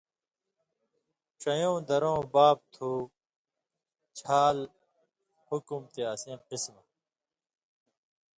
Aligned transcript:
ڇیؤں 1.39 1.77
درؤں 1.87 2.21
(باب) 2.33 2.57
تُھو 2.73 2.89
چھال 4.17 4.57
حُکُم 5.47 5.81
تے 5.93 6.01
اسیں 6.13 6.37
قِسمہ 6.47 6.81